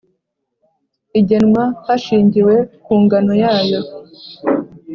igenwa 1.19 1.63
hashingiwe 1.85 2.55
ku 2.83 2.93
ngano 3.03 3.33
yayo 3.43 3.79